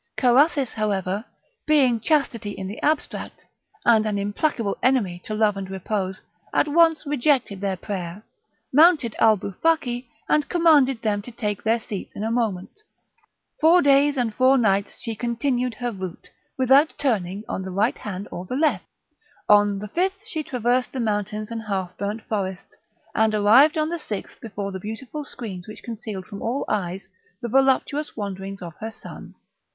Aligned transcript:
Carathis, 0.17 0.73
however, 0.73 1.23
being 1.67 1.99
chastity 1.99 2.49
in 2.53 2.65
the 2.65 2.81
abstract, 2.81 3.45
and 3.85 4.07
an 4.07 4.17
implacable 4.17 4.75
enemy 4.81 5.19
to 5.23 5.35
love 5.35 5.55
and 5.57 5.69
repose, 5.69 6.23
at 6.55 6.67
once 6.67 7.05
rejected 7.05 7.61
their 7.61 7.77
prayer, 7.77 8.23
mounted 8.73 9.13
Alboufaki, 9.19 10.07
and 10.27 10.49
commanded 10.49 11.03
them 11.03 11.21
to 11.21 11.29
take 11.31 11.61
their 11.61 11.79
seats 11.79 12.15
in 12.15 12.23
a 12.23 12.31
moment; 12.31 12.81
four 13.59 13.79
days 13.83 14.17
and 14.17 14.33
four 14.33 14.57
nights 14.57 14.99
she 15.01 15.13
continued 15.15 15.75
her 15.75 15.91
route, 15.91 16.31
without 16.57 16.95
turning 16.97 17.43
to 17.43 17.59
the 17.63 17.69
right 17.69 17.99
hand 17.99 18.27
or 18.31 18.43
left; 18.49 18.83
on 19.47 19.77
the 19.77 19.87
fifth 19.87 20.25
she 20.25 20.41
traversed 20.41 20.91
the 20.93 20.99
mountains 20.99 21.51
and 21.51 21.61
half 21.67 21.95
burnt 21.99 22.23
forests, 22.23 22.75
and 23.13 23.35
arrived 23.35 23.77
on 23.77 23.89
the 23.89 23.99
sixth 23.99 24.41
before 24.41 24.71
the 24.71 24.79
beautiful 24.79 25.23
screens 25.23 25.67
which 25.67 25.83
concealed 25.83 26.25
from 26.25 26.41
all 26.41 26.65
eyes 26.67 27.07
the 27.43 27.47
voluptuous 27.47 28.17
wanderings 28.17 28.63
of 28.63 28.73
her 28.79 28.89
son. 28.89 29.35